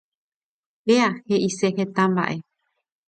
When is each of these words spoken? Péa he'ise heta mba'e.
Péa 0.85 1.09
he'ise 1.27 1.67
heta 1.77 2.03
mba'e. 2.11 2.35